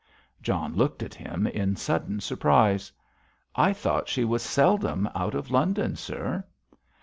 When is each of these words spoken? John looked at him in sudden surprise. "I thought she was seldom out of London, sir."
John 0.41 0.73
looked 0.75 1.03
at 1.03 1.13
him 1.13 1.45
in 1.45 1.75
sudden 1.75 2.21
surprise. 2.21 2.91
"I 3.55 3.71
thought 3.71 4.09
she 4.09 4.25
was 4.25 4.41
seldom 4.41 5.07
out 5.13 5.35
of 5.35 5.51
London, 5.51 5.95
sir." 5.95 6.43